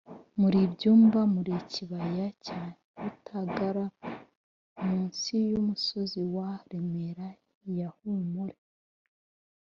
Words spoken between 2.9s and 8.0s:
rutagara munsi y’umusozi wa remera ya